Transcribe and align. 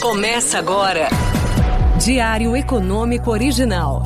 Começa 0.00 0.60
agora. 0.60 1.08
Diário 2.00 2.56
Econômico 2.56 3.32
Original. 3.32 4.04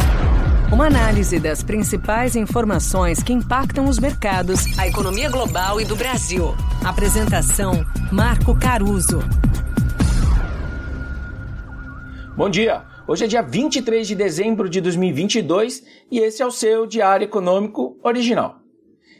Uma 0.73 0.87
análise 0.87 1.39
das 1.39 1.63
principais 1.63 2.35
informações 2.35 3.23
que 3.23 3.31
impactam 3.31 3.85
os 3.85 3.99
mercados, 3.99 4.79
a 4.79 4.89
economia 4.89 5.29
global 5.29 5.79
e 5.83 5.85
do 5.85 5.95
Brasil. 5.95 6.55
Apresentação: 6.83 7.85
Marco 8.11 8.59
Caruso. 8.59 9.19
Bom 12.35 12.49
dia. 12.49 12.85
Hoje 13.07 13.25
é 13.25 13.29
dia 13.29 13.43
23 13.43 14.09
de 14.09 14.15
dezembro 14.15 14.71
de 14.71 14.81
2022 14.81 15.83
e 16.11 16.21
esse 16.21 16.43
é 16.43 16.47
o 16.47 16.51
seu 16.51 16.87
Diário 16.87 17.25
Econômico 17.25 17.99
Original. 18.03 18.62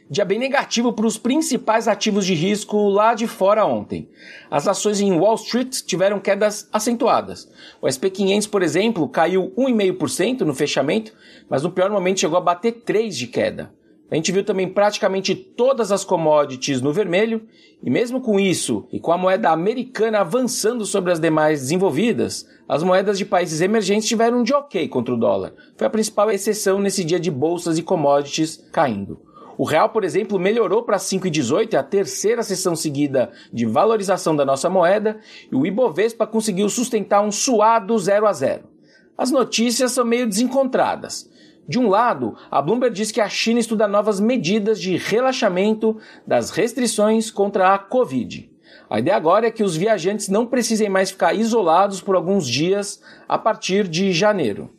Dia 0.09 0.25
bem 0.25 0.37
negativo 0.37 0.91
para 0.91 1.07
os 1.07 1.17
principais 1.17 1.87
ativos 1.87 2.25
de 2.25 2.33
risco 2.33 2.89
lá 2.89 3.13
de 3.13 3.25
fora 3.25 3.65
ontem. 3.65 4.09
As 4.51 4.67
ações 4.67 4.99
em 4.99 5.13
Wall 5.13 5.35
Street 5.35 5.81
tiveram 5.85 6.19
quedas 6.19 6.67
acentuadas. 6.73 7.49
O 7.81 7.89
SP 7.89 8.11
500, 8.11 8.47
por 8.47 8.61
exemplo, 8.61 9.07
caiu 9.07 9.53
1,5% 9.57 10.41
no 10.41 10.53
fechamento, 10.53 11.13
mas 11.49 11.63
no 11.63 11.71
pior 11.71 11.89
momento 11.89 12.19
chegou 12.19 12.37
a 12.37 12.41
bater 12.41 12.83
3 12.83 13.17
de 13.17 13.27
queda. 13.27 13.73
A 14.11 14.15
gente 14.15 14.31
viu 14.31 14.43
também 14.43 14.69
praticamente 14.69 15.33
todas 15.33 15.91
as 15.91 16.03
commodities 16.03 16.81
no 16.81 16.93
vermelho, 16.93 17.47
e 17.81 17.89
mesmo 17.89 18.21
com 18.21 18.39
isso, 18.39 18.87
e 18.91 18.99
com 18.99 19.11
a 19.11 19.17
moeda 19.17 19.49
americana 19.49 20.19
avançando 20.19 20.85
sobre 20.85 21.11
as 21.11 21.19
demais 21.19 21.61
desenvolvidas, 21.61 22.47
as 22.67 22.83
moedas 22.83 23.17
de 23.17 23.25
países 23.25 23.61
emergentes 23.61 24.07
tiveram 24.07 24.41
um 24.41 24.43
de 24.43 24.53
ok 24.53 24.87
contra 24.89 25.15
o 25.15 25.17
dólar. 25.17 25.53
Foi 25.77 25.87
a 25.87 25.89
principal 25.89 26.29
exceção 26.29 26.77
nesse 26.77 27.03
dia 27.03 27.19
de 27.19 27.31
bolsas 27.31 27.77
e 27.77 27.81
commodities 27.81 28.63
caindo. 28.71 29.32
O 29.57 29.63
real, 29.63 29.89
por 29.89 30.03
exemplo, 30.03 30.39
melhorou 30.39 30.83
para 30.83 30.97
5,18, 30.97 31.73
é 31.73 31.77
a 31.77 31.83
terceira 31.83 32.41
sessão 32.41 32.75
seguida 32.75 33.31
de 33.51 33.65
valorização 33.65 34.35
da 34.35 34.45
nossa 34.45 34.69
moeda, 34.69 35.19
e 35.51 35.55
o 35.55 35.65
Ibovespa 35.65 36.25
conseguiu 36.25 36.67
sustentar 36.69 37.21
um 37.21 37.31
suado 37.31 37.97
0 37.97 38.25
a 38.25 38.33
0. 38.33 38.63
As 39.17 39.29
notícias 39.29 39.91
são 39.91 40.03
meio 40.03 40.27
desencontradas. 40.27 41.29
De 41.67 41.79
um 41.79 41.87
lado, 41.87 42.35
a 42.51 42.61
Bloomberg 42.61 42.95
diz 42.95 43.11
que 43.11 43.21
a 43.21 43.29
China 43.29 43.59
estuda 43.59 43.87
novas 43.87 44.19
medidas 44.19 44.81
de 44.81 44.97
relaxamento 44.97 45.97
das 46.27 46.49
restrições 46.49 47.31
contra 47.31 47.73
a 47.73 47.79
Covid. 47.79 48.51
A 48.89 48.99
ideia 48.99 49.15
agora 49.15 49.47
é 49.47 49.51
que 49.51 49.63
os 49.63 49.75
viajantes 49.75 50.27
não 50.27 50.45
precisem 50.45 50.89
mais 50.89 51.11
ficar 51.11 51.33
isolados 51.33 52.01
por 52.01 52.15
alguns 52.15 52.47
dias 52.47 53.01
a 53.29 53.37
partir 53.37 53.87
de 53.87 54.11
janeiro. 54.11 54.69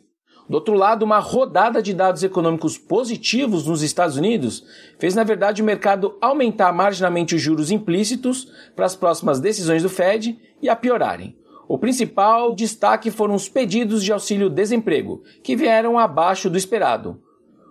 Do 0.47 0.55
outro 0.55 0.75
lado, 0.75 1.03
uma 1.03 1.17
rodada 1.17 1.81
de 1.81 1.93
dados 1.93 2.23
econômicos 2.23 2.77
positivos 2.77 3.65
nos 3.65 3.81
Estados 3.81 4.15
Unidos 4.15 4.63
fez, 4.99 5.15
na 5.15 5.23
verdade, 5.23 5.61
o 5.61 5.65
mercado 5.65 6.15
aumentar 6.21 6.71
marginalmente 6.71 7.33
os 7.33 7.41
juros 7.41 7.71
implícitos 7.71 8.51
para 8.75 8.85
as 8.85 8.95
próximas 8.95 9.39
decisões 9.39 9.81
do 9.81 9.89
Fed 9.89 10.39
e 10.61 10.69
a 10.69 10.75
piorarem. 10.75 11.35
O 11.67 11.79
principal 11.79 12.53
destaque 12.53 13.09
foram 13.09 13.33
os 13.33 13.49
pedidos 13.49 14.03
de 14.03 14.13
auxílio-desemprego, 14.13 15.23
que 15.41 15.55
vieram 15.55 15.97
abaixo 15.97 16.47
do 16.47 16.57
esperado. 16.59 17.19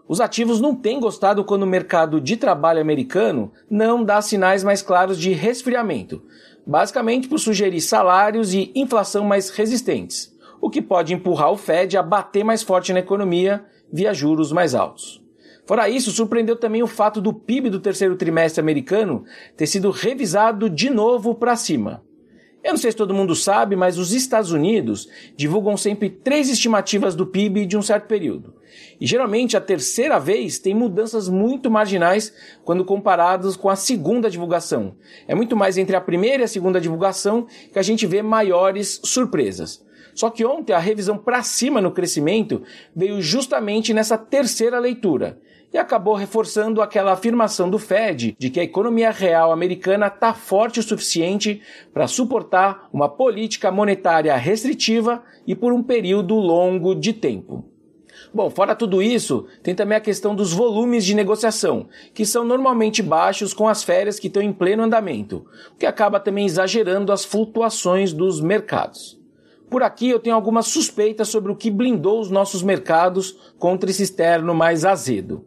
Os 0.09 0.21
ativos 0.21 0.61
não 0.61 0.75
têm 0.75 0.99
gostado 0.99 1.45
quando 1.45 1.63
o 1.63 1.67
mercado 1.67 2.21
de 2.21 2.37
trabalho 2.37 2.81
americano 2.81 3.53
não 3.71 4.03
dá 4.03 4.21
sinais 4.21 4.65
mais 4.65 4.83
claros 4.83 5.17
de 5.17 5.31
resfriamento, 5.33 6.25
basicamente 6.67 7.29
por 7.29 7.39
sugerir 7.39 7.81
salários 7.81 8.53
e 8.53 8.73
inflação 8.75 9.25
mais 9.25 9.49
resistentes 9.49 10.34
o 10.65 10.71
que 10.71 10.81
pode 10.81 11.13
empurrar 11.13 11.53
o 11.53 11.59
Fed 11.59 11.95
a 11.95 12.03
bater 12.03 12.43
mais 12.43 12.63
forte 12.63 12.91
na 12.91 13.01
economia 13.01 13.67
via 13.93 14.15
juros 14.15 14.51
mais 14.51 14.75
altos. 14.75 15.23
Fora 15.67 15.91
isso, 15.91 16.11
surpreendeu 16.11 16.57
também 16.57 16.83
o 16.83 16.87
fato 16.87 17.21
do 17.21 17.35
PIB 17.35 17.69
do 17.69 17.79
terceiro 17.79 18.17
trimestre 18.17 18.63
americano 18.63 19.27
ter 19.59 19.67
sido 19.67 19.91
revisado 19.91 20.71
de 20.71 20.89
novo 20.89 21.35
para 21.35 21.55
cima. 21.55 22.03
Eu 22.63 22.71
não 22.71 22.79
sei 22.79 22.93
se 22.93 22.97
todo 22.97 23.13
mundo 23.13 23.35
sabe, 23.35 23.77
mas 23.77 23.99
os 23.99 24.15
Estados 24.15 24.53
Unidos 24.53 25.07
divulgam 25.37 25.77
sempre 25.77 26.09
três 26.09 26.49
estimativas 26.49 27.15
do 27.15 27.27
PIB 27.27 27.67
de 27.67 27.77
um 27.77 27.83
certo 27.83 28.07
período. 28.07 28.55
E 28.99 29.07
geralmente 29.07 29.59
a 29.59 29.61
terceira 29.61 30.19
vez 30.19 30.59
tem 30.59 30.75
mudanças 30.75 31.29
muito 31.29 31.71
marginais 31.71 32.33
quando 32.65 32.87
comparados 32.87 33.55
com 33.55 33.69
a 33.69 33.77
segunda 33.77 34.31
divulgação. 34.31 34.97
É 35.29 35.35
muito 35.35 35.55
mais 35.55 35.77
entre 35.77 35.95
a 35.95 36.01
primeira 36.01 36.43
e 36.43 36.45
a 36.45 36.49
segunda 36.49 36.81
divulgação 36.81 37.47
que 37.71 37.79
a 37.79 37.83
gente 37.83 38.07
vê 38.07 38.23
maiores 38.23 38.99
surpresas. 39.05 39.85
Só 40.15 40.31
que 40.31 40.45
ontem 40.45 40.73
a 40.73 40.79
revisão 40.79 41.19
para 41.19 41.43
cima 41.43 41.81
no 41.81 41.91
crescimento 41.91 42.63
veio 42.95 43.21
justamente 43.21 43.93
nessa 43.93 44.17
terceira 44.17 44.79
leitura 44.79 45.39
e 45.75 45.79
acabou 45.79 46.15
reforçando 46.15 46.81
aquela 46.81 47.13
afirmação 47.13 47.69
do 47.69 47.81
Fed 47.81 48.37
de 48.39 48.49
que 48.49 48.61
a 48.61 48.65
economia 48.65 49.11
real 49.11 49.51
americana 49.51 50.07
está 50.07 50.33
forte 50.33 50.79
o 50.79 50.83
suficiente 50.85 51.61
para 51.93 52.07
suportar 52.07 52.89
uma 52.93 53.09
política 53.09 53.73
monetária 53.73 54.37
restritiva 54.37 55.25
e 55.45 55.53
por 55.53 55.73
um 55.73 55.83
período 55.83 56.37
longo 56.37 56.95
de 56.95 57.13
tempo. 57.13 57.65
Bom, 58.33 58.51
fora 58.51 58.77
tudo 58.77 59.03
isso, 59.03 59.47
tem 59.65 59.75
também 59.75 59.99
a 59.99 60.01
questão 60.01 60.35
dos 60.35 60.53
volumes 60.53 61.05
de 61.05 61.15
negociação, 61.15 61.89
que 62.13 62.25
são 62.25 62.45
normalmente 62.45 63.03
baixos 63.03 63.53
com 63.53 63.69
as 63.69 63.83
férias 63.83 64.19
que 64.19 64.29
estão 64.29 64.43
em 64.43 64.53
pleno 64.53 64.85
andamento, 64.85 65.45
o 65.73 65.77
que 65.77 65.87
acaba 65.87 66.21
também 66.21 66.47
exagerando 66.47 67.13
as 67.13 67.25
flutuações 67.25 68.13
dos 68.13 68.41
mercados. 68.41 69.24
Por 69.71 69.83
aqui 69.83 70.09
eu 70.09 70.19
tenho 70.19 70.37
algumas 70.37 70.67
suspeitas 70.67 71.29
sobre 71.29 71.51
o 71.51 71.57
que 71.57 71.71
blindou 71.71 72.21
os 72.21 72.31
nossos 72.31 72.63
mercados 72.63 73.53
contra 73.59 73.91
esse 73.91 74.03
externo 74.03 74.55
mais 74.55 74.85
azedo. 74.85 75.45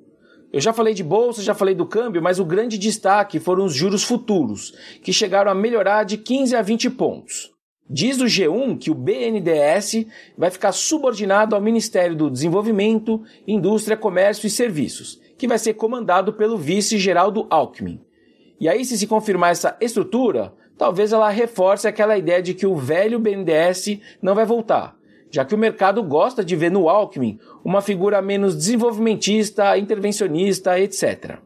Eu 0.51 0.61
já 0.61 0.71
falei 0.71 0.93
de 0.93 1.03
bolsa, 1.03 1.43
já 1.43 1.53
falei 1.53 1.75
do 1.75 1.85
câmbio, 1.85 2.21
mas 2.21 2.39
o 2.39 2.45
grande 2.45 2.77
destaque 2.77 3.39
foram 3.39 3.65
os 3.65 3.73
juros 3.73 4.03
futuros, 4.03 4.73
que 5.03 5.11
chegaram 5.11 5.51
a 5.51 5.55
melhorar 5.55 6.03
de 6.03 6.17
15 6.17 6.55
a 6.55 6.61
20 6.61 6.89
pontos. 6.91 7.51
Diz 7.89 8.19
o 8.19 8.25
G1 8.25 8.77
que 8.77 8.91
o 8.91 8.95
BNDES 8.95 10.07
vai 10.37 10.49
ficar 10.49 10.73
subordinado 10.73 11.55
ao 11.55 11.61
Ministério 11.61 12.15
do 12.15 12.29
Desenvolvimento, 12.29 13.23
Indústria, 13.47 13.95
Comércio 13.95 14.45
e 14.45 14.49
Serviços, 14.49 15.19
que 15.37 15.47
vai 15.47 15.57
ser 15.57 15.75
comandado 15.75 16.33
pelo 16.33 16.57
vice-geraldo 16.57 17.47
Alckmin. 17.49 18.01
E 18.59 18.67
aí, 18.67 18.83
se 18.83 18.97
se 18.97 19.07
confirmar 19.07 19.51
essa 19.51 19.77
estrutura, 19.79 20.53
talvez 20.77 21.11
ela 21.11 21.29
reforce 21.29 21.87
aquela 21.87 22.17
ideia 22.17 22.41
de 22.41 22.53
que 22.53 22.67
o 22.67 22.75
velho 22.75 23.19
BNDES 23.19 23.99
não 24.21 24.35
vai 24.35 24.45
voltar, 24.45 24.95
já 25.31 25.43
que 25.43 25.55
o 25.55 25.57
mercado 25.57 26.03
gosta 26.03 26.43
de 26.43 26.55
ver 26.55 26.71
no 26.71 26.87
Alckmin 26.87 27.39
uma 27.63 27.81
figura 27.81 28.21
menos 28.21 28.55
desenvolvimentista, 28.55 29.77
intervencionista, 29.77 30.79
etc. 30.79 31.39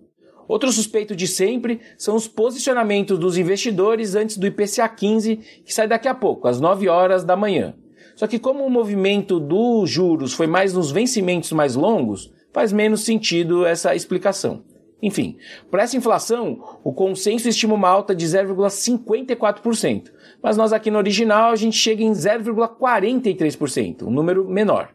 Outro 0.48 0.72
suspeito 0.72 1.16
de 1.16 1.28
sempre 1.28 1.80
são 1.98 2.16
os 2.16 2.28
posicionamentos 2.28 3.18
dos 3.18 3.38
investidores 3.38 4.16
antes 4.16 4.38
do 4.38 4.46
IPCA 4.46 4.90
15, 4.90 5.38
que 5.66 5.74
sai 5.74 5.88
daqui 5.88 6.10
a 6.10 6.14
pouco, 6.14 6.48
às 6.48 6.60
9 6.60 6.90
horas 6.90 7.24
da 7.24 7.38
manhã. 7.38 7.74
Só 8.16 8.28
que 8.28 8.38
como 8.38 8.66
o 8.66 8.70
movimento 8.70 9.40
dos 9.40 9.90
juros 9.90 10.34
foi 10.34 10.48
mais 10.48 10.74
nos 10.74 10.92
vencimentos 10.92 11.54
mais 11.54 11.76
longos, 11.76 12.32
faz 12.52 12.74
menos 12.74 13.06
sentido 13.06 13.66
essa 13.66 13.96
explicação. 13.96 14.64
Enfim, 15.02 15.38
para 15.70 15.84
essa 15.84 15.98
inflação, 15.98 16.80
o 16.84 16.94
consenso 16.94 17.50
estima 17.50 17.74
uma 17.74 17.90
alta 17.90 18.14
de 18.14 18.26
0,54%, 18.26 20.12
mas 20.44 20.56
nós 20.56 20.72
aqui 20.72 20.92
no 20.92 21.00
original 21.00 21.52
a 21.52 21.56
gente 21.56 21.76
chega 21.76 22.04
em 22.04 22.12
0,43%, 22.12 24.04
um 24.04 24.12
número 24.12 24.48
menor. 24.48 24.94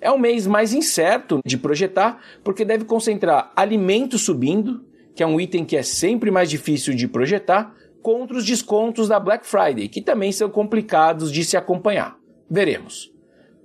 É 0.00 0.10
um 0.10 0.18
mês 0.18 0.46
mais 0.46 0.74
incerto 0.74 1.40
de 1.44 1.56
projetar, 1.56 2.20
porque 2.44 2.64
deve 2.64 2.84
concentrar 2.84 3.50
alimentos 3.56 4.22
subindo, 4.22 4.84
que 5.14 5.22
é 5.22 5.26
um 5.26 5.40
item 5.40 5.64
que 5.64 5.76
é 5.76 5.82
sempre 5.82 6.30
mais 6.30 6.50
difícil 6.50 6.94
de 6.94 7.08
projetar, 7.08 7.74
contra 8.02 8.36
os 8.36 8.44
descontos 8.44 9.08
da 9.08 9.18
Black 9.18 9.46
Friday, 9.46 9.88
que 9.88 10.02
também 10.02 10.30
são 10.30 10.50
complicados 10.50 11.32
de 11.32 11.44
se 11.44 11.56
acompanhar. 11.56 12.16
Veremos. 12.48 13.10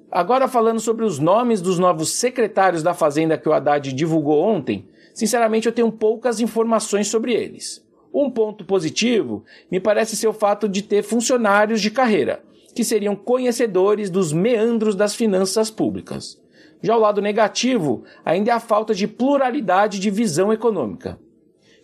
Agora 0.09 0.47
falando 0.47 0.79
sobre 0.79 1.05
os 1.05 1.19
nomes 1.19 1.61
dos 1.61 1.77
novos 1.77 2.13
secretários 2.13 2.81
da 2.81 2.93
Fazenda 2.93 3.37
que 3.37 3.47
o 3.47 3.53
Haddad 3.53 3.93
divulgou 3.93 4.43
ontem, 4.43 4.87
Sinceramente, 5.21 5.67
eu 5.67 5.71
tenho 5.71 5.91
poucas 5.91 6.39
informações 6.39 7.07
sobre 7.07 7.31
eles. 7.31 7.85
Um 8.11 8.27
ponto 8.27 8.65
positivo 8.65 9.45
me 9.69 9.79
parece 9.79 10.15
ser 10.15 10.27
o 10.27 10.33
fato 10.33 10.67
de 10.67 10.81
ter 10.81 11.03
funcionários 11.03 11.79
de 11.79 11.91
carreira, 11.91 12.43
que 12.73 12.83
seriam 12.83 13.15
conhecedores 13.15 14.09
dos 14.09 14.33
meandros 14.33 14.95
das 14.95 15.13
finanças 15.13 15.69
públicas. 15.69 16.41
Já 16.81 16.97
o 16.97 16.99
lado 16.99 17.21
negativo 17.21 18.03
ainda 18.25 18.49
é 18.49 18.53
a 18.55 18.59
falta 18.59 18.95
de 18.95 19.07
pluralidade 19.07 19.99
de 19.99 20.09
visão 20.09 20.51
econômica. 20.51 21.19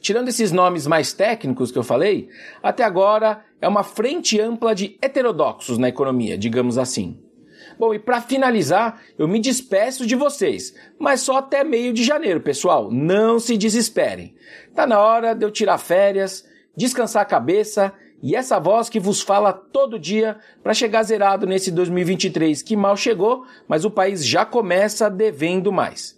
Tirando 0.01 0.30
esses 0.30 0.51
nomes 0.51 0.88
mais 0.88 1.13
técnicos 1.13 1.72
que 1.72 1.78
eu 1.78 1.83
falei, 1.83 2.30
até 2.63 2.83
agora 2.83 3.45
é 3.62 3.68
uma 3.68 3.83
frente 3.83 4.42
ampla 4.42 4.74
de 4.74 4.98
heterodoxos 5.00 5.78
na 5.78 5.90
economia, 5.90 6.36
digamos 6.40 6.75
assim. 6.80 7.19
Bom, 7.80 7.94
e 7.94 8.00
para 8.00 8.22
finalizar, 8.22 9.02
eu 9.18 9.28
me 9.28 9.40
despeço 9.40 10.06
de 10.06 10.16
vocês, 10.16 10.74
mas 11.00 11.22
só 11.22 11.38
até 11.38 11.64
meio 11.64 11.94
de 11.94 12.04
janeiro, 12.04 12.42
pessoal. 12.42 12.92
Não 12.92 13.40
se 13.40 13.58
desesperem. 13.58 14.36
Tá 14.74 14.88
na 14.88 15.00
hora 15.00 15.34
de 15.34 15.46
eu 15.46 15.52
tirar 15.52 15.78
férias, 15.78 16.44
descansar 16.76 17.22
a 17.22 17.26
cabeça 17.26 17.94
e 18.22 18.36
essa 18.36 18.60
voz 18.60 18.90
que 18.90 19.00
vos 19.00 19.22
fala 19.22 19.54
todo 19.54 20.00
dia 20.00 20.38
para 20.64 20.74
chegar 20.74 21.04
zerado 21.04 21.46
nesse 21.46 21.72
2023 21.72 22.64
que 22.64 22.76
mal 22.76 22.98
chegou, 22.98 23.46
mas 23.68 23.86
o 23.86 23.92
país 23.92 24.26
já 24.26 24.44
começa 24.44 25.10
devendo 25.10 25.72
mais. 25.72 26.18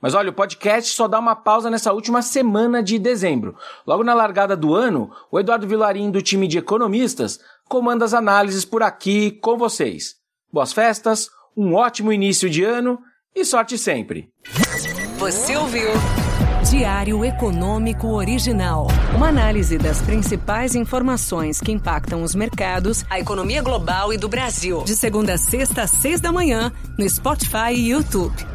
Mas 0.00 0.14
olha, 0.14 0.30
o 0.30 0.34
podcast 0.34 0.94
só 0.94 1.08
dá 1.08 1.18
uma 1.18 1.34
pausa 1.34 1.70
nessa 1.70 1.92
última 1.92 2.20
semana 2.20 2.82
de 2.82 2.98
dezembro. 2.98 3.56
Logo 3.86 4.04
na 4.04 4.12
largada 4.12 4.54
do 4.54 4.74
ano, 4.74 5.10
o 5.30 5.40
Eduardo 5.40 5.66
Vilarim, 5.66 6.10
do 6.10 6.20
time 6.20 6.46
de 6.46 6.58
economistas, 6.58 7.40
comanda 7.68 8.04
as 8.04 8.12
análises 8.12 8.66
por 8.66 8.82
aqui 8.82 9.30
com 9.30 9.56
vocês. 9.56 10.23
Boas 10.54 10.72
festas, 10.72 11.30
um 11.56 11.74
ótimo 11.74 12.12
início 12.12 12.48
de 12.48 12.62
ano 12.62 13.00
e 13.34 13.44
sorte 13.44 13.76
sempre. 13.76 14.28
Você 15.18 15.56
ouviu? 15.56 15.88
Diário 16.70 17.24
Econômico 17.24 18.06
Original. 18.06 18.86
Uma 19.16 19.30
análise 19.30 19.76
das 19.76 20.00
principais 20.00 20.76
informações 20.76 21.58
que 21.58 21.72
impactam 21.72 22.22
os 22.22 22.36
mercados, 22.36 23.04
a 23.10 23.18
economia 23.18 23.62
global 23.62 24.12
e 24.12 24.16
do 24.16 24.28
Brasil. 24.28 24.84
De 24.84 24.94
segunda 24.94 25.34
a 25.34 25.38
sexta, 25.38 25.82
às 25.82 25.90
seis 25.90 26.20
da 26.20 26.30
manhã, 26.30 26.70
no 26.96 27.10
Spotify 27.10 27.72
e 27.72 27.90
YouTube. 27.90 28.53